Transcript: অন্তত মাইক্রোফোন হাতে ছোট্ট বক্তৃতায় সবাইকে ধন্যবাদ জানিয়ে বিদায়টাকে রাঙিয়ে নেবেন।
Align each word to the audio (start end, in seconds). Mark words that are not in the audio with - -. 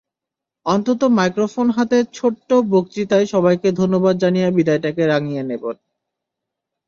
অন্তত 0.65 1.01
মাইক্রোফোন 1.17 1.67
হাতে 1.69 1.97
ছোট্ট 2.13 2.49
বক্তৃতায় 2.71 3.25
সবাইকে 3.25 3.67
ধন্যবাদ 3.71 4.15
জানিয়ে 4.17 4.47
বিদায়টাকে 4.51 5.03
রাঙিয়ে 5.07 5.43
নেবেন। 5.43 5.77